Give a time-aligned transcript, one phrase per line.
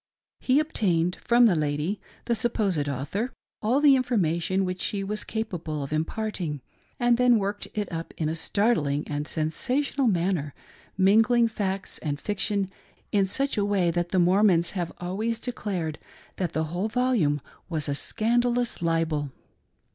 [0.39, 5.23] He obtained from the lady— the sup posed author— all the information which she was
[5.23, 6.59] capable of imparting,
[6.99, 10.55] and then worked it up in a startling and sensational manner,
[10.97, 12.67] mingling facts and fiction
[13.11, 15.99] in such a way that the Mormons have always declared
[16.37, 17.39] that the whole volume
[17.69, 19.31] was a scandalous libel.